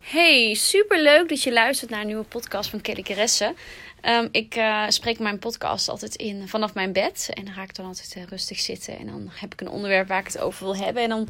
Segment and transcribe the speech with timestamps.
[0.00, 3.54] Hey, super leuk dat je luistert naar een nieuwe podcast van Kelly Caresse.
[4.02, 7.30] Um, ik uh, spreek mijn podcast altijd in vanaf mijn bed.
[7.32, 8.98] En dan ga ik dan altijd uh, rustig zitten.
[8.98, 11.02] En dan heb ik een onderwerp waar ik het over wil hebben.
[11.02, 11.28] En dan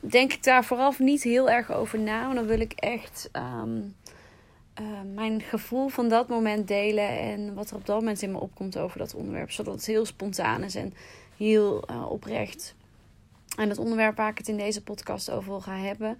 [0.00, 2.22] denk ik daar vooral niet heel erg over na.
[2.22, 3.96] Want dan wil ik echt um,
[4.80, 7.08] uh, mijn gevoel van dat moment delen.
[7.08, 9.50] En wat er op dat moment in me opkomt over dat onderwerp.
[9.50, 10.94] Zodat het heel spontaan is en
[11.36, 12.74] heel oprecht.
[13.56, 16.18] En het onderwerp waar ik het in deze podcast over wil gaan hebben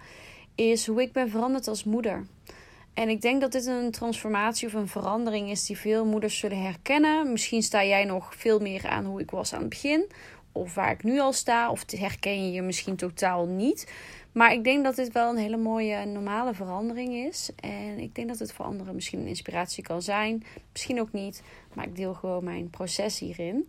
[0.55, 2.25] is hoe ik ben veranderd als moeder.
[2.93, 6.61] En ik denk dat dit een transformatie of een verandering is die veel moeders zullen
[6.61, 7.31] herkennen.
[7.31, 10.07] Misschien sta jij nog veel meer aan hoe ik was aan het begin,
[10.51, 13.91] of waar ik nu al sta, of herken je je misschien totaal niet.
[14.31, 17.49] Maar ik denk dat dit wel een hele mooie normale verandering is.
[17.59, 20.43] En ik denk dat het voor anderen misschien een inspiratie kan zijn.
[20.71, 21.41] Misschien ook niet,
[21.73, 23.67] maar ik deel gewoon mijn proces hierin.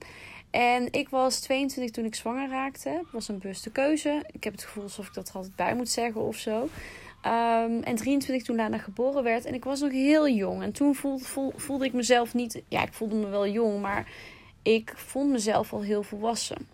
[0.56, 2.88] En ik was 22 toen ik zwanger raakte.
[2.88, 4.24] Het was een bewuste keuze.
[4.30, 6.62] Ik heb het gevoel alsof ik dat altijd bij moet zeggen of zo.
[6.62, 9.44] Um, en 23 toen Lana geboren werd.
[9.44, 10.62] En ik was nog heel jong.
[10.62, 11.24] En toen voelde,
[11.56, 12.62] voelde ik mezelf niet...
[12.68, 14.08] Ja, ik voelde me wel jong, maar
[14.62, 16.68] ik vond mezelf al heel volwassen.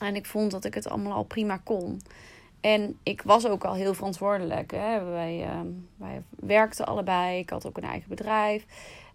[0.00, 2.00] En ik vond dat ik het allemaal al prima kon.
[2.60, 4.70] En ik was ook al heel verantwoordelijk.
[4.70, 5.04] Hè.
[5.04, 5.60] Wij, uh,
[5.96, 7.38] wij werkten allebei.
[7.38, 8.64] Ik had ook een eigen bedrijf.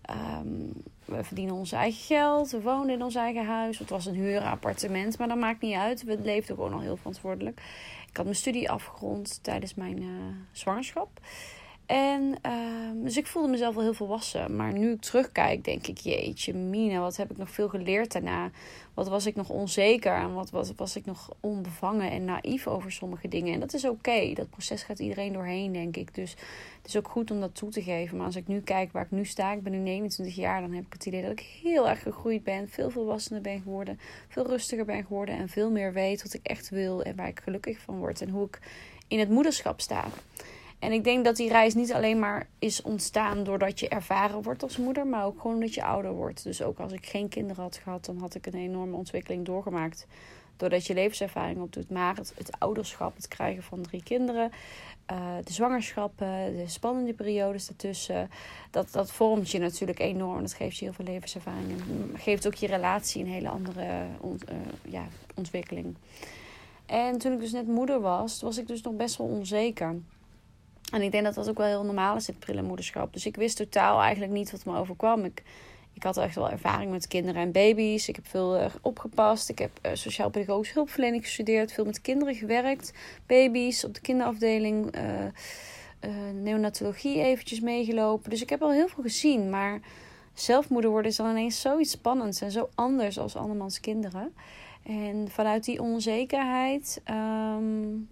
[0.10, 0.72] Um,
[1.06, 2.52] we verdienen ons eigen geld.
[2.52, 3.80] We woonden in ons eigen huis.
[3.80, 6.04] Het was een huurappartement, maar dat maakt niet uit.
[6.04, 7.62] We leefden gewoon al heel verantwoordelijk.
[8.10, 10.10] Ik had mijn studie afgerond tijdens mijn uh,
[10.52, 11.20] zwangerschap.
[11.86, 14.56] En uh, dus ik voelde mezelf wel heel volwassen.
[14.56, 18.52] Maar nu ik terugkijk, denk ik, jeetje, Mina, wat heb ik nog veel geleerd daarna?
[18.94, 22.92] Wat was ik nog onzeker en wat was, was ik nog onbevangen en naïef over
[22.92, 23.54] sommige dingen?
[23.54, 24.34] En dat is oké.
[24.34, 26.16] Dat proces gaat iedereen doorheen, denk ik.
[26.16, 26.32] Dus
[26.78, 28.18] het is ook goed om dat toe te geven.
[28.18, 30.74] Maar als ik nu kijk waar ik nu sta, ik ben nu 29 jaar, dan
[30.74, 32.70] heb ik het idee dat ik heel erg gegroeid ben.
[32.70, 34.00] Veel volwassener ben geworden.
[34.28, 35.38] Veel rustiger ben geworden.
[35.38, 38.22] En veel meer weet wat ik echt wil en waar ik gelukkig van word.
[38.22, 38.60] En hoe ik
[39.08, 40.08] in het moederschap sta.
[40.86, 44.64] En ik denk dat die reis niet alleen maar is ontstaan doordat je ervaren wordt
[44.64, 46.44] als moeder, maar ook gewoon dat je ouder wordt.
[46.44, 50.08] Dus ook als ik geen kinderen had gehad, dan had ik een enorme ontwikkeling doorgemaakt.
[50.58, 51.90] Doordat je levenservaring opdoet.
[51.90, 54.52] Maar het, het ouderschap, het krijgen van drie kinderen,
[55.12, 58.30] uh, de zwangerschappen, de spannende periodes ertussen,
[58.72, 60.42] dat, dat vormt je natuurlijk enorm.
[60.42, 64.50] Dat geeft je heel veel levenservaring en geeft ook je relatie een hele andere ont,
[64.50, 64.56] uh,
[64.90, 65.96] ja, ontwikkeling.
[66.86, 69.96] En toen ik dus net moeder was, was ik dus nog best wel onzeker.
[70.92, 73.14] En ik denk dat dat ook wel heel normaal is in het.
[73.14, 75.24] Dus ik wist totaal eigenlijk niet wat me overkwam.
[75.24, 75.44] Ik,
[75.94, 78.08] ik had echt wel ervaring met kinderen en baby's.
[78.08, 79.50] Ik heb veel uh, opgepast.
[79.50, 81.72] Ik heb uh, sociaal-pedagogische hulpverlening gestudeerd.
[81.72, 82.94] Veel met kinderen gewerkt.
[83.26, 84.96] Baby's op de kinderafdeling.
[84.96, 88.30] Uh, neonatologie eventjes meegelopen.
[88.30, 89.50] Dus ik heb al heel veel gezien.
[89.50, 89.80] Maar
[90.34, 92.42] zelfmoeder worden is dan ineens zoiets spannends.
[92.42, 94.34] En zo anders als andermans kinderen.
[94.84, 97.02] En vanuit die onzekerheid...
[97.10, 98.10] Um,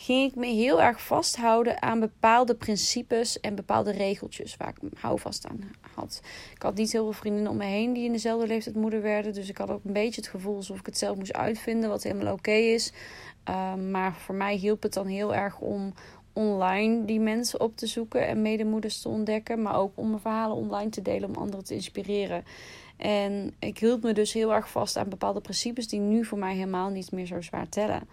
[0.00, 5.46] ging ik me heel erg vasthouden aan bepaalde principes en bepaalde regeltjes waar ik houvast
[5.46, 6.20] aan had.
[6.54, 9.32] Ik had niet heel veel vriendinnen om me heen die in dezelfde leeftijd moeder werden.
[9.32, 12.02] Dus ik had ook een beetje het gevoel alsof ik het zelf moest uitvinden, wat
[12.02, 12.92] helemaal oké is.
[13.48, 15.92] Um, maar voor mij hielp het dan heel erg om
[16.32, 19.62] online die mensen op te zoeken en medemoeders te ontdekken.
[19.62, 22.44] Maar ook om mijn verhalen online te delen om anderen te inspireren.
[22.96, 26.54] En ik hield me dus heel erg vast aan bepaalde principes die nu voor mij
[26.54, 28.08] helemaal niet meer zo zwaar tellen.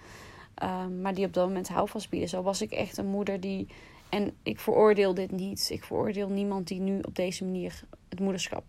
[0.64, 2.30] Um, maar die op dat moment houvast bieden.
[2.30, 3.68] Zo was ik echt een moeder die.
[4.10, 5.70] En ik veroordeel dit niet.
[5.70, 8.64] Ik veroordeel niemand die nu op deze manier het moederschap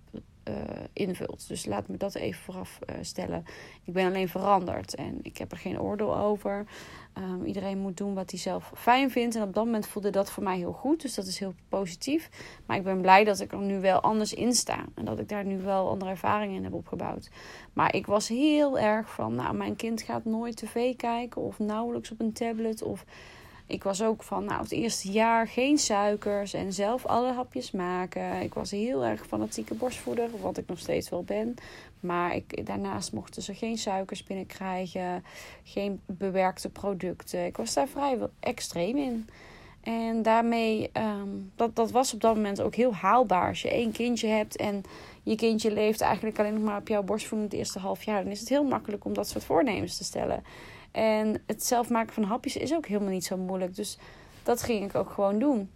[0.48, 0.54] uh,
[0.92, 1.48] invult.
[1.48, 3.44] Dus laat me dat even vooraf uh, stellen.
[3.84, 6.66] Ik ben alleen veranderd en ik heb er geen oordeel over.
[7.18, 9.34] Um, iedereen moet doen wat hij zelf fijn vindt.
[9.34, 11.02] En op dat moment voelde dat voor mij heel goed.
[11.02, 12.30] Dus dat is heel positief.
[12.66, 14.84] Maar ik ben blij dat ik er nu wel anders in sta.
[14.94, 17.30] En dat ik daar nu wel andere ervaringen in heb opgebouwd.
[17.72, 21.42] Maar ik was heel erg van, nou, mijn kind gaat nooit tv kijken.
[21.42, 22.82] Of nauwelijks op een tablet.
[22.82, 23.04] Of
[23.66, 28.40] ik was ook van, nou, het eerste jaar geen suikers en zelf alle hapjes maken.
[28.40, 31.54] Ik was heel erg fanatieke borstvoeder, wat ik nog steeds wel ben.
[32.00, 35.24] Maar ik, daarnaast mochten ze geen suikers binnenkrijgen,
[35.64, 37.46] geen bewerkte producten.
[37.46, 39.28] Ik was daar vrij extreem in.
[39.80, 43.48] En daarmee, um, dat, dat was op dat moment ook heel haalbaar.
[43.48, 44.82] Als je één kindje hebt en
[45.22, 48.32] je kindje leeft eigenlijk alleen nog maar op jouw borstvoeding het eerste half jaar, dan
[48.32, 50.42] is het heel makkelijk om dat soort voornemens te stellen.
[50.96, 53.74] En het zelf maken van hapjes is ook helemaal niet zo moeilijk.
[53.74, 53.98] Dus
[54.42, 55.70] dat ging ik ook gewoon doen.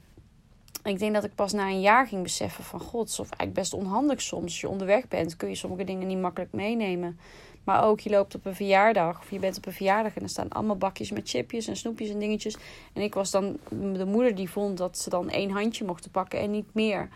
[0.84, 3.74] ik denk dat ik pas na een jaar ging beseffen van god, of eigenlijk best
[3.74, 4.44] onhandig soms.
[4.44, 7.18] Als je onderweg bent, kun je sommige dingen niet makkelijk meenemen.
[7.64, 10.28] Maar ook je loopt op een verjaardag of je bent op een verjaardag en er
[10.28, 12.56] staan allemaal bakjes met chipjes en snoepjes en dingetjes.
[12.92, 13.58] En ik was dan
[13.96, 17.08] de moeder die vond dat ze dan één handje mochten pakken en niet meer.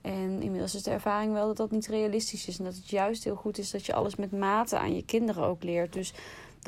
[0.00, 2.58] En inmiddels is de ervaring wel dat dat niet realistisch is.
[2.58, 5.44] En dat het juist heel goed is dat je alles met mate aan je kinderen
[5.44, 5.92] ook leert.
[5.92, 6.12] Dus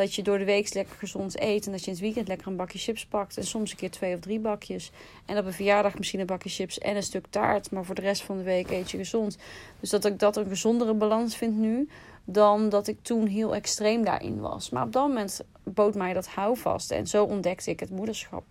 [0.01, 1.67] dat je door de week lekker gezond eet.
[1.67, 3.37] En dat je in het weekend lekker een bakje chips pakt.
[3.37, 4.91] En soms een keer twee of drie bakjes.
[5.27, 7.71] En op een verjaardag misschien een bakje chips en een stuk taart.
[7.71, 9.39] Maar voor de rest van de week eet je gezond.
[9.81, 11.89] Dus dat ik dat een gezondere balans vind nu.
[12.25, 14.71] Dan dat ik toen heel extreem daarin was.
[14.71, 16.91] Maar op dat moment bood mij dat houvast.
[16.91, 18.45] En zo ontdekte ik het moederschap.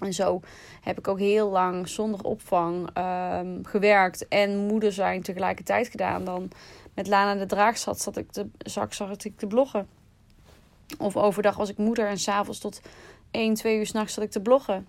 [0.00, 0.40] En zo
[0.80, 6.24] heb ik ook heel lang zonder opvang ehm, gewerkt en moeder zijn tegelijkertijd gedaan.
[6.24, 6.50] Dan
[6.94, 9.88] met Lana de Draag zat, zat ik te, zag, zag ik te bloggen.
[10.98, 12.80] Of overdag was ik moeder en s'avonds tot
[13.30, 14.86] 1, 2 uur s'nachts zat ik te bloggen.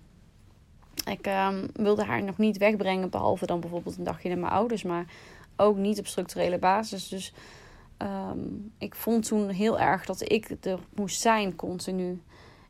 [1.10, 4.82] Ik ehm, wilde haar nog niet wegbrengen, behalve dan bijvoorbeeld een dagje naar mijn ouders,
[4.82, 5.06] maar
[5.56, 7.08] ook niet op structurele basis.
[7.08, 7.32] Dus
[7.96, 8.38] ehm,
[8.78, 12.20] ik vond toen heel erg dat ik er moest zijn continu.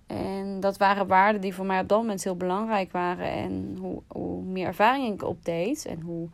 [0.06, 3.30] En dat waren waarden die voor mij op dat moment heel belangrijk waren.
[3.30, 6.28] En hoe, hoe meer ervaring ik opdeed en hoe,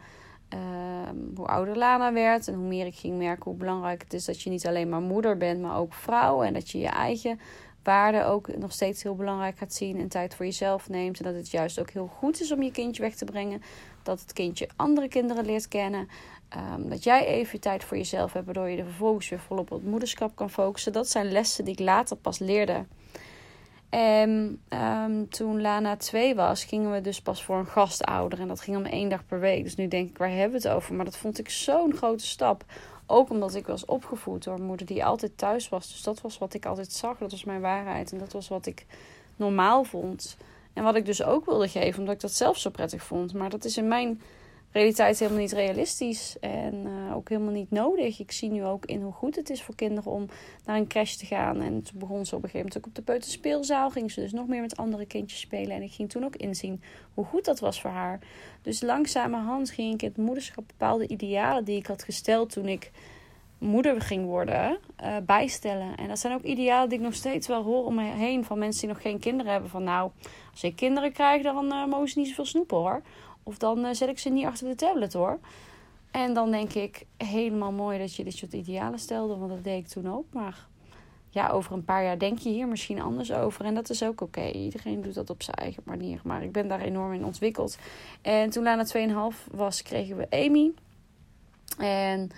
[0.53, 4.25] ehm, hoe ouder Lana werd en hoe meer ik ging merken hoe belangrijk het is
[4.25, 6.43] dat je niet alleen maar moeder bent, maar ook vrouw.
[6.43, 7.41] En dat je je eigen
[7.83, 11.19] waarden ook nog steeds heel belangrijk gaat zien en tijd voor jezelf neemt.
[11.19, 13.63] En dat het juist ook heel goed is om je kindje weg te brengen.
[14.03, 16.09] Dat het kindje andere kinderen leert kennen.
[16.49, 19.79] Ehm, dat jij even tijd voor jezelf hebt, waardoor je er vervolgens weer volop op
[19.79, 20.93] het moederschap kan focussen.
[20.93, 22.85] Dat zijn lessen die ik later pas leerde.
[23.93, 28.41] En um, toen Lana 2 was, gingen we dus pas voor een gastouder.
[28.41, 29.63] En dat ging om één dag per week.
[29.65, 30.95] Dus nu denk ik, waar hebben we het over?
[30.95, 32.65] Maar dat vond ik zo'n grote stap.
[33.07, 35.89] Ook omdat ik was opgevoed door een moeder die altijd thuis was.
[35.89, 37.19] Dus dat was wat ik altijd zag.
[37.19, 38.13] Dat was mijn waarheid.
[38.13, 38.87] En dat was wat ik
[39.37, 40.37] normaal vond.
[40.73, 43.35] En wat ik dus ook wilde geven, omdat ik dat zelf zo prettig vond.
[43.35, 44.21] Maar dat is in mijn
[44.73, 48.21] realiteit helemaal niet realistisch en uh, ook helemaal niet nodig.
[48.21, 50.27] Ik zie nu ook in hoe goed het is voor kinderen om
[50.65, 51.61] naar een crash te gaan.
[51.61, 53.91] En toen begon ze op een gegeven moment ook op de peuterspeelzaal.
[53.91, 55.77] Ging ze dus nog meer met andere kindjes spelen.
[55.77, 56.83] En ik ging toen ook inzien
[57.15, 58.19] hoe goed dat was voor haar.
[58.63, 62.91] Dus langzamerhand ging ik in het moederschap bepaalde idealen die ik had gesteld toen ik
[63.63, 65.97] moeder ging worden, uh, bijstellen.
[65.97, 68.59] En dat zijn ook idealen die ik nog steeds wel hoor om me heen van
[68.59, 69.71] mensen die nog geen kinderen hebben.
[69.71, 70.11] Van nou,
[70.51, 73.03] als ik kinderen krijg, dan uh, mogen ze niet zoveel snoepen hoor.
[73.43, 75.39] Of dan uh, zet ik ze niet achter de tablet hoor.
[76.11, 79.37] En dan denk ik, helemaal mooi dat je dit soort idealen stelde.
[79.37, 80.25] Want dat deed ik toen ook.
[80.33, 80.67] Maar
[81.33, 83.65] ja, over een paar jaar denk je hier misschien anders over.
[83.65, 84.51] En dat is ook oké.
[84.51, 86.21] Iedereen doet dat op zijn eigen manier.
[86.25, 87.79] Maar ik ben daar enorm in ontwikkeld.
[88.23, 88.87] En toen Lana
[89.33, 90.73] 2,5 was, kregen we Amy.
[91.79, 92.31] En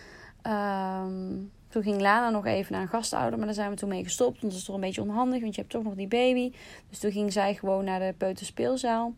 [0.53, 3.37] um, toen ging Lana nog even naar een gastouder.
[3.37, 4.41] Maar daar zijn we toen mee gestopt.
[4.41, 5.41] Want dat is toch een beetje onhandig.
[5.41, 6.53] Want je hebt toch nog die baby.
[6.89, 9.15] Dus toen ging zij gewoon naar de peuterspeelzaal.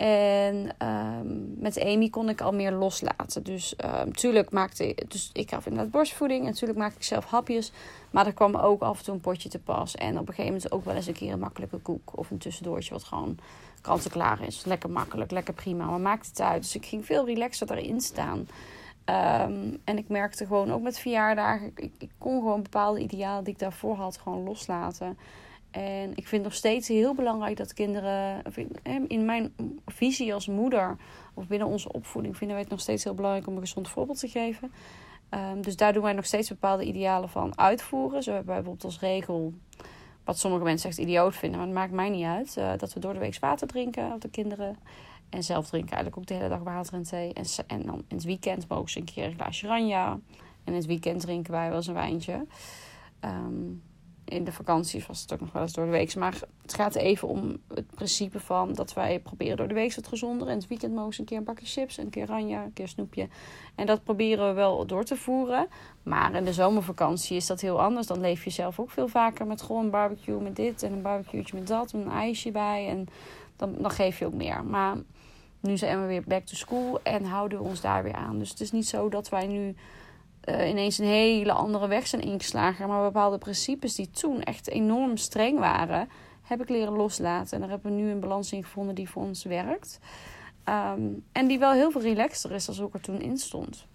[0.00, 3.42] En um, met Amy kon ik al meer loslaten.
[3.42, 3.74] Dus
[4.04, 6.40] natuurlijk ehm, maakte dus ik gaf inderdaad borstvoeding.
[6.40, 7.72] En natuurlijk maakte ik zelf hapjes.
[8.10, 9.94] Maar er kwam ook af en toe een potje te pas.
[9.94, 12.18] En op een gegeven moment ook wel eens een keer een makkelijke koek.
[12.18, 13.38] Of een tussendoortje wat gewoon
[13.80, 14.64] kant-en-klaar is.
[14.64, 15.84] Lekker makkelijk, lekker prima.
[15.84, 16.62] Maar maakt het uit.
[16.62, 18.38] Dus ik ging veel relaxer erin staan.
[18.38, 21.72] Um, en ik merkte gewoon ook met verjaardagen.
[21.74, 25.18] Ik, ik kon gewoon bepaalde idealen die ik daarvoor had gewoon loslaten.
[25.70, 28.42] En ik vind nog steeds heel belangrijk dat kinderen,
[29.06, 29.54] in mijn
[29.86, 30.96] visie als moeder
[31.34, 34.18] of binnen onze opvoeding, vinden wij het nog steeds heel belangrijk om een gezond voorbeeld
[34.18, 34.72] te geven.
[35.30, 38.22] Um, dus daar doen wij nog steeds bepaalde idealen van uitvoeren.
[38.22, 39.54] Zo hebben wij bijvoorbeeld als regel,
[40.24, 43.00] wat sommige mensen echt idioot vinden, maar het maakt mij niet uit, uh, dat we
[43.00, 44.76] door de week water drinken op de kinderen.
[45.28, 47.32] En zelf drinken eigenlijk ook de hele dag water en thee.
[47.32, 50.10] En, en dan in het weekend mogen ze een keer een glaasje ranja.
[50.64, 52.46] En in het weekend drinken wij wel eens een wijntje.
[53.24, 53.82] Um,
[54.30, 56.14] in de vakanties was het ook nog wel eens door de week.
[56.14, 60.06] Maar het gaat even om het principe van dat wij proberen door de week wat
[60.06, 60.48] gezonder.
[60.48, 62.88] En het weekend mogen ze een keer een bakje chips, een keer ranja, een keer
[62.88, 63.28] snoepje.
[63.74, 65.68] En dat proberen we wel door te voeren.
[66.02, 68.06] Maar in de zomervakantie is dat heel anders.
[68.06, 71.02] Dan leef je zelf ook veel vaker met gewoon een barbecue met dit en een
[71.02, 71.92] barbecue met dat.
[71.92, 72.88] Een ijsje bij.
[72.88, 73.06] En
[73.56, 74.64] dan, dan geef je ook meer.
[74.64, 74.96] Maar
[75.60, 78.38] nu zijn we weer back to school en houden we ons daar weer aan.
[78.38, 79.74] Dus het is niet zo dat wij nu
[80.44, 82.88] uh, ineens een hele andere weg zijn ingeslagen.
[82.88, 86.08] Maar bepaalde principes die toen echt enorm streng waren,
[86.42, 87.52] heb ik leren loslaten.
[87.54, 89.98] En daar hebben we nu een balans in gevonden die voor ons werkt.
[90.64, 93.86] Um, en die wel heel veel relaxter is dan ook er toen in stond.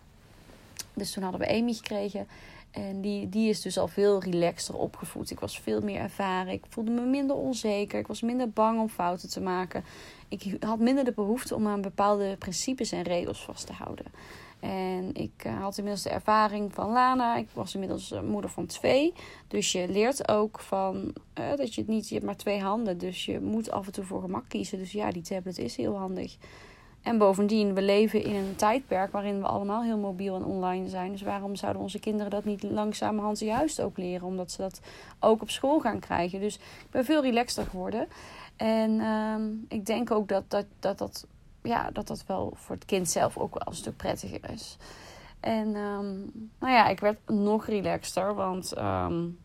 [0.93, 2.27] Dus toen hadden we Amy gekregen.
[2.75, 5.31] En die, die is dus al veel relaxter opgevoed.
[5.31, 6.53] Ik was veel meer ervaren.
[6.53, 7.99] Ik voelde me minder onzeker.
[7.99, 9.83] Ik was minder bang om fouten te maken.
[10.27, 14.05] Ik had minder de behoefte om aan bepaalde principes en regels vast te houden.
[14.59, 17.37] En ik eh, had inmiddels de ervaring van Lana.
[17.37, 19.13] Ik was inmiddels eh, moeder van twee.
[19.47, 22.97] Dus je leert ook van uh, dat je het niet, je hebt maar twee handen.
[22.97, 24.77] Dus je moet af en toe voor gemak kiezen.
[24.77, 26.37] Dus ja, die tablet is heel handig.
[27.05, 31.11] En bovendien, we leven in een tijdperk waarin we allemaal heel mobiel en online zijn.
[31.11, 34.27] Dus waarom zouden onze kinderen dat niet langzamerhand juist ook leren?
[34.27, 34.81] Omdat ze dat
[35.19, 36.39] ook op school gaan krijgen.
[36.39, 38.07] Dus ik ben veel relaxter geworden.
[38.55, 39.35] En uh,
[39.67, 41.27] ik denk ook dat dat, dat, dat,
[41.61, 44.77] ja, dat dat wel voor het kind zelf ook wel een stuk prettiger is.
[45.39, 49.39] En um, nou ja, ik werd nog relaxter, want um,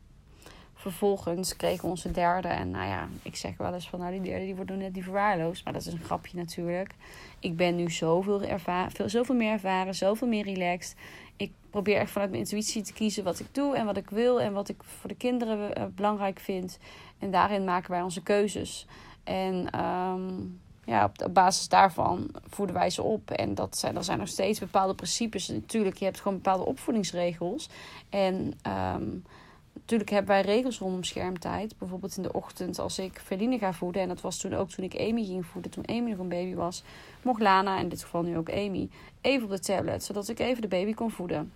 [0.80, 2.48] vervolgens kregen onze derde.
[2.48, 5.02] En nou ja, ik zeg wel eens van nou die derde die wordt net die
[5.02, 5.64] verwaarloosd.
[5.64, 6.94] Maar dat is een grapje natuurlijk.
[7.38, 8.42] Ik ben nu zoveel,
[8.88, 10.96] veel, zoveel meer ervaren, zoveel meer relaxed.
[11.36, 14.40] Ik probeer echt vanuit mijn intuïtie te kiezen wat ik doe en wat ik wil
[14.40, 16.78] en wat ik voor de kinderen uh, belangrijk vind.
[17.18, 18.86] En daarin maken wij onze keuzes.
[19.24, 23.30] En um, ja, op, basis daarvan voeden wij ze op.
[23.30, 25.48] En dat zijn, er zijn nog steeds bepaalde principes.
[25.48, 27.68] Natuurlijk, je hebt gewoon bepaalde opvoedingsregels.
[28.08, 28.54] En
[28.94, 29.24] um,
[29.72, 31.78] natuurlijk hebben wij regels rondom schermtijd.
[31.78, 34.02] Bijvoorbeeld in de ochtend als ik Feline ga voeden.
[34.02, 35.70] En dat was toen ook toen ik Amy ging voeden.
[35.70, 36.82] Toen Amy nog een baby was.
[37.22, 38.88] Mocht Lana, in dit geval nu ook Amy,
[39.20, 40.04] even op de tablet.
[40.04, 41.52] Zodat ik even de baby kon voeden.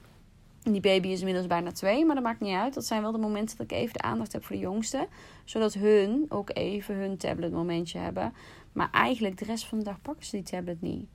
[0.63, 2.75] Die baby is inmiddels bijna twee, maar dat maakt niet uit.
[2.75, 5.09] Dat zijn wel de momenten dat ik even de aandacht heb voor de jongste.
[5.45, 8.35] Zodat hun ook even hun tabletmomentje hebben.
[8.73, 11.07] Maar eigenlijk de rest van de dag pakken ze die tablet niet.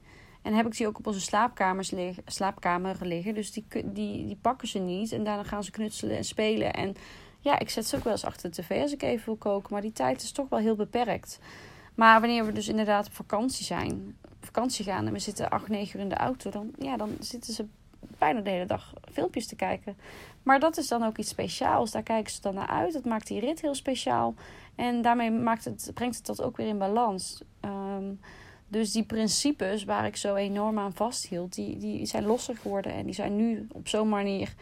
[0.41, 1.93] En heb ik die ook op onze slaapkamers
[2.25, 3.33] slaapkamer liggen.
[3.33, 5.11] Dus die, die, die pakken ze niet.
[5.11, 6.73] En daarna gaan ze knutselen en spelen.
[6.73, 6.95] En
[7.39, 9.73] ja, ik zet ze ook wel eens achter de tv als ik even wil koken.
[9.73, 11.39] Maar die tijd is toch wel heel beperkt.
[11.95, 15.97] Maar wanneer we dus inderdaad op vakantie zijn, vakantie gaan en we zitten acht, negen
[15.97, 17.65] uur in de auto, dan, ja, dan zitten ze
[18.17, 19.97] bijna de hele dag filmpjes te kijken.
[20.43, 21.91] Maar dat is dan ook iets speciaals.
[21.91, 22.93] Daar kijken ze dan naar uit.
[22.93, 24.33] Dat maakt die rit heel speciaal.
[24.75, 27.41] En daarmee maakt het, brengt het dat ook weer in balans.
[27.61, 28.19] Um,
[28.69, 32.93] dus die principes waar ik zo enorm aan vasthield, die, die zijn losser geworden.
[32.93, 34.53] En die zijn nu op zo'n manier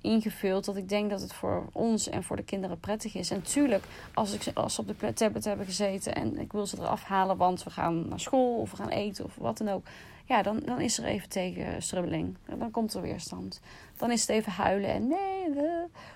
[0.00, 3.30] ingevuld dat ik denk dat het voor ons en voor de kinderen prettig is.
[3.30, 6.76] En tuurlijk, als, ik, als ze op de tablet hebben gezeten en ik wil ze
[6.78, 9.86] eraf halen, want we gaan naar school of we gaan eten of wat dan ook.
[10.24, 12.36] Ja, dan, dan is er even tegenstrubbeling.
[12.58, 13.60] Dan komt er weerstand.
[13.96, 15.64] Dan is het even huilen en nee.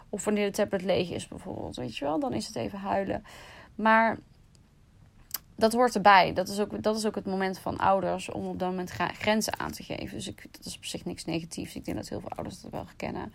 [0.08, 3.24] Of wanneer de tablet leeg is bijvoorbeeld, weet je wel, dan is het even huilen.
[3.74, 4.18] Maar
[5.54, 6.32] dat hoort erbij.
[6.32, 9.58] Dat is, ook, dat is ook het moment van ouders om op dat moment grenzen
[9.58, 10.16] aan te geven.
[10.16, 11.74] Dus ik, dat is op zich niks negatiefs.
[11.74, 13.32] Ik denk dat heel veel ouders dat wel herkennen.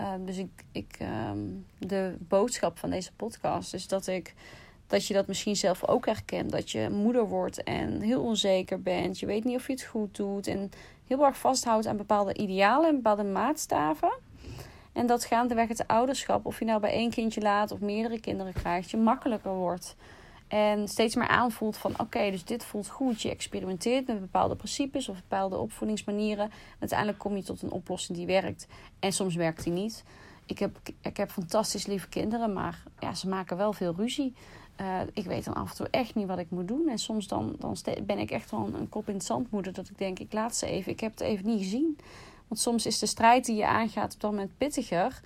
[0.00, 0.98] Uh, dus ik, ik,
[1.30, 4.34] um, de boodschap van deze podcast is dat ik
[4.86, 6.50] dat je dat misschien zelf ook herkent.
[6.50, 9.18] Dat je moeder wordt en heel onzeker bent.
[9.18, 10.46] Je weet niet of je het goed doet.
[10.46, 10.70] En
[11.06, 14.12] heel erg vasthoudt aan bepaalde idealen en bepaalde maatstaven.
[14.92, 18.52] En dat gaandeweg het ouderschap, of je nou bij één kindje laat of meerdere kinderen
[18.52, 19.96] krijgt, je makkelijker wordt.
[20.50, 23.22] En steeds meer aanvoelt van oké, dus dit voelt goed.
[23.22, 26.50] Je experimenteert met bepaalde principes of bepaalde opvoedingsmanieren.
[26.78, 28.66] Uiteindelijk kom je tot een oplossing die werkt.
[28.98, 30.04] En soms werkt die niet.
[30.46, 34.34] Ik heb, ik heb fantastisch lieve kinderen, maar ja, ze maken wel veel ruzie.
[34.80, 36.88] Uh, ik weet dan af en toe echt niet wat ik moet doen.
[36.88, 39.72] En soms dan, dan ben ik echt wel een, kop in het zand moeder.
[39.72, 40.92] Dat ik denk, ik laat ze even.
[40.92, 41.98] Ik heb het even niet gezien.
[42.48, 45.20] Want soms is de strijd die je aangaat op dat moment pittiger.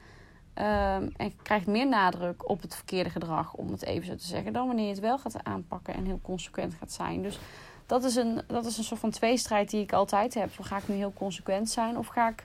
[0.58, 4.52] Um, en krijgt meer nadruk op het verkeerde gedrag, om het even zo te zeggen,
[4.52, 7.22] dan wanneer je het wel gaat aanpakken en heel consequent gaat zijn.
[7.22, 7.38] Dus
[7.86, 10.50] dat is een, dat is een soort van tweestrijd die ik altijd heb.
[10.60, 12.44] Ga ik nu heel consequent zijn of ga ik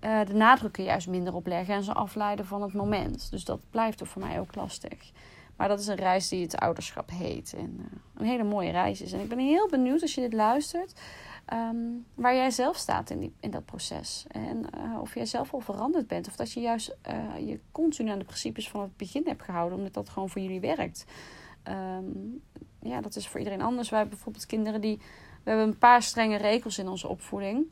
[0.00, 3.30] uh, de nadruk er juist minder op leggen en ze afleiden van het moment?
[3.30, 5.12] Dus dat blijft voor mij ook lastig.
[5.56, 7.54] Maar dat is een reis die het ouderschap heet.
[7.56, 7.84] En uh,
[8.16, 9.12] een hele mooie reis is.
[9.12, 11.00] En ik ben heel benieuwd als je dit luistert.
[11.52, 14.24] Um, waar jij zelf staat in, die, in dat proces.
[14.28, 16.28] En uh, of jij zelf al veranderd bent.
[16.28, 19.78] Of dat je juist uh, je continu aan de principes van het begin hebt gehouden.
[19.78, 21.04] Omdat dat gewoon voor jullie werkt.
[21.68, 22.42] Um,
[22.80, 23.88] ja, dat is voor iedereen anders.
[23.88, 24.98] Wij hebben bijvoorbeeld kinderen die...
[25.42, 27.66] We hebben een paar strenge regels in onze opvoeding.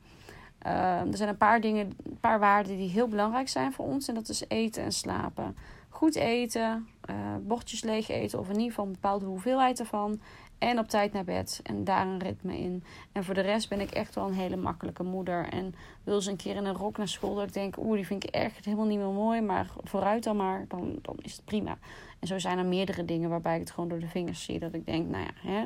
[0.66, 4.08] Uh, er zijn een paar dingen, een paar waarden die heel belangrijk zijn voor ons.
[4.08, 5.56] En dat is eten en slapen.
[6.02, 10.20] Goed eten, uh, bordjes leeg eten of in ieder geval een bepaalde hoeveelheid ervan.
[10.58, 11.60] En op tijd naar bed.
[11.62, 12.84] En daar een ritme in.
[13.12, 15.48] En voor de rest ben ik echt wel een hele makkelijke moeder.
[15.48, 17.34] En wil ze een keer in een rok naar school.
[17.34, 19.40] Dat ik denk, oeh, die vind ik echt helemaal niet meer mooi.
[19.40, 20.64] Maar vooruit dan maar.
[20.68, 21.78] Dan, dan is het prima.
[22.18, 24.58] En zo zijn er meerdere dingen waarbij ik het gewoon door de vingers zie.
[24.58, 25.64] Dat ik denk, nou ja, hè.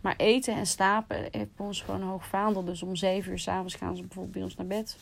[0.00, 2.64] Maar eten en slapen heeft ons gewoon een hoog vaandel.
[2.64, 4.96] Dus om zeven uur s'avonds gaan ze bijvoorbeeld bij ons naar bed.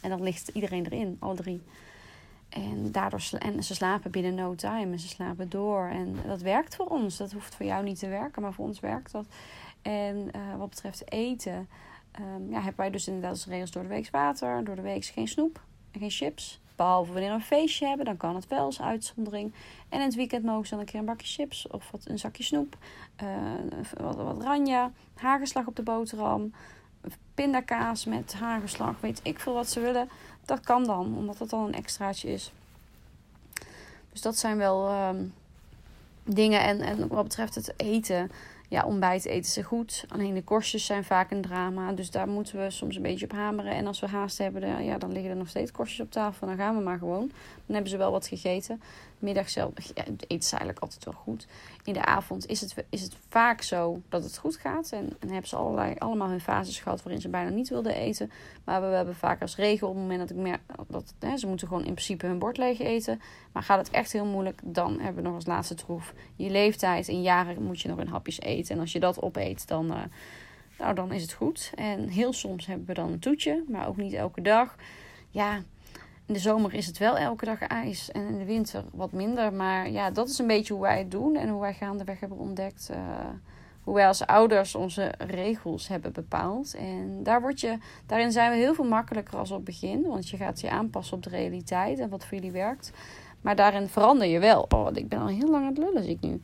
[0.00, 1.62] En dan ligt iedereen erin, alle drie.
[2.54, 5.86] En, daardoor en ze slapen binnen no time en ze slapen door.
[5.86, 7.16] En dat werkt voor ons.
[7.16, 9.26] Dat hoeft voor jou niet te werken, maar voor ons werkt dat.
[9.82, 11.68] En uh, wat betreft eten,
[12.20, 15.04] um, ja, hebben wij dus inderdaad als regels door de week water, door de week
[15.04, 16.60] geen snoep en geen chips.
[16.76, 19.52] Behalve wanneer we een feestje hebben, dan kan het wel als uitzondering.
[19.88, 22.18] En in het weekend mogen ze dan een keer een bakje chips of wat, een
[22.18, 22.76] zakje snoep.
[23.22, 23.28] Uh,
[24.00, 24.90] wat, wat ranja,
[25.66, 26.52] op de boterham,
[27.34, 30.08] pindakaas met hagelslag, weet ik veel wat ze willen.
[30.44, 32.52] Dat kan dan, omdat dat dan een extraatje is.
[34.12, 35.24] Dus dat zijn wel ehm,
[36.24, 36.60] dingen.
[36.60, 38.30] En, en wat betreft het eten,
[38.68, 40.04] ja, ontbijt eten ze goed.
[40.08, 41.92] Alleen de korstjes zijn vaak een drama.
[41.92, 43.72] Dus daar moeten we soms een beetje op hameren.
[43.72, 46.46] En als we haast hebben, ja, dan liggen er nog steeds korstjes op tafel.
[46.46, 47.30] Dan gaan we maar gewoon.
[47.66, 48.82] Dan hebben ze wel wat gegeten.
[49.22, 51.46] Middag zelf eten ze eigenlijk altijd wel goed.
[51.84, 54.92] In de avond is het, is het vaak zo dat het goed gaat.
[54.92, 58.30] En, en hebben ze allerlei, allemaal hun fases gehad waarin ze bijna niet wilden eten.
[58.64, 61.46] Maar we, hebben vaak als regel op het moment dat ik merk dat hè, ze
[61.46, 63.20] moeten gewoon in principe hun bord leeg eten.
[63.52, 66.12] Maar gaat het echt heel moeilijk, dan hebben we nog als laatste troef.
[66.36, 68.74] Je leeftijd in jaren moet je nog in hapjes eten.
[68.74, 70.02] En als je dat opeet, dan, uh,
[70.78, 71.72] nou, dan is het goed.
[71.74, 74.76] En heel soms hebben we dan een toetje, maar ook niet elke dag.
[75.30, 75.62] Ja,
[76.32, 79.52] in de zomer is het wel elke dag ijs en in de winter wat minder.
[79.52, 82.38] Maar ja, dat is een beetje hoe wij het doen en hoe wij gaandeweg hebben
[82.38, 82.88] ontdekt.
[82.90, 82.98] Uh,
[83.82, 86.74] hoe wij als ouders onze regels hebben bepaald.
[86.74, 90.02] En daar word je, daarin zijn we heel veel makkelijker als op begin.
[90.02, 92.92] Want je gaat je aanpassen op de realiteit en wat voor jullie werkt.
[93.40, 94.66] Maar daarin verander je wel.
[94.68, 96.40] Oh, ik ben al heel lang aan het lullen, zie ik nu.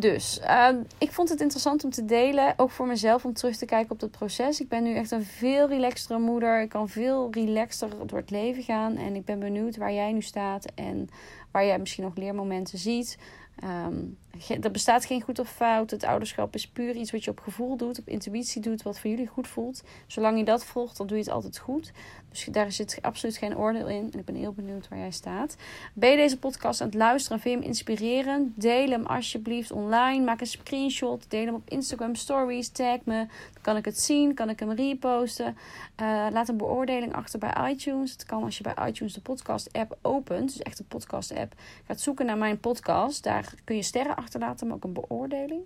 [0.00, 2.54] Dus ehm, ik vond het interessant om te delen.
[2.56, 4.60] Ook voor mezelf om terug te kijken op dat proces.
[4.60, 6.60] Ik ben nu echt een veel relaxtere moeder.
[6.60, 8.96] Ik kan veel relaxter door het leven gaan.
[8.96, 10.64] En ik ben benieuwd waar jij nu staat.
[10.74, 11.08] En
[11.50, 13.18] waar jij misschien nog leermomenten ziet.
[13.64, 14.18] Um,
[14.60, 15.90] er bestaat geen goed of fout.
[15.90, 19.10] Het ouderschap is puur iets wat je op gevoel doet, op intuïtie doet, wat voor
[19.10, 19.82] jullie goed voelt.
[20.06, 21.92] Zolang je dat volgt, dan doe je het altijd goed.
[22.30, 24.08] Dus daar zit absoluut geen oordeel in.
[24.12, 25.56] En ik ben heel benieuwd waar jij staat.
[25.92, 28.60] Ben je deze podcast aan het luisteren en vind je hem inspirerend?
[28.60, 30.24] Deel hem alsjeblieft online.
[30.24, 31.24] Maak een screenshot.
[31.28, 32.68] Deel hem op Instagram stories.
[32.68, 33.16] Tag me.
[33.52, 34.34] Dan kan ik het zien.
[34.34, 35.56] Kan ik hem reposten.
[36.00, 38.12] Uh, laat een beoordeling achter bij iTunes.
[38.12, 40.52] Het kan als je bij iTunes de podcast app opent.
[40.52, 41.54] Dus echt een podcast app.
[41.86, 43.22] Gaat zoeken naar mijn podcast.
[43.22, 45.62] Daar kun je sterren achterlaten, maar ook een beoordeling.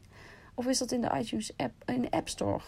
[0.54, 2.60] Of is dat in de iTunes app, in de App Store?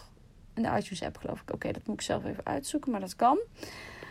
[0.53, 1.53] In de iTunes app geloof ik.
[1.53, 3.37] Oké, dat moet ik zelf even uitzoeken, maar dat kan.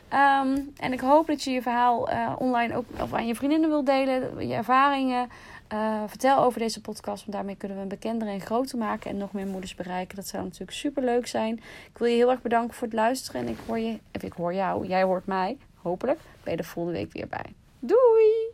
[0.08, 3.68] Ehm, en ik hoop dat je je verhaal uh, online ook of aan je vriendinnen
[3.68, 5.28] wilt delen, je ervaringen.
[5.72, 9.16] Uh, vertel over deze podcast, want daarmee kunnen we een bekender en groter maken en
[9.16, 10.16] nog meer moeders bereiken.
[10.16, 11.54] Dat zou natuurlijk super leuk zijn.
[11.92, 14.32] Ik wil je heel erg bedanken voor het luisteren en ik hoor je, of ik
[14.32, 16.20] hoor jou, jij hoort mij, hopelijk.
[16.42, 17.54] Ben je de volgende week weer bij.
[17.78, 18.36] Doei!